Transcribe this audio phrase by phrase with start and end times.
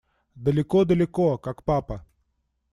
[0.35, 2.03] Далеко-далеко, как папа.